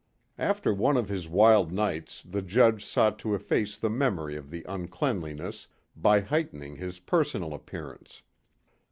[0.39, 4.65] After one of his wild nights the judge sought to efface the memory of the
[4.67, 8.23] uncleanliness by heightening his personal appearance.